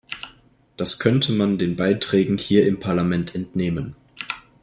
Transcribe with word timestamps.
Das 0.77 0.97
könnte 0.97 1.31
man 1.31 1.59
den 1.59 1.75
Beiträgen 1.75 2.39
hier 2.39 2.65
im 2.65 2.79
Parlament 2.79 3.35
entnehmen. 3.35 3.95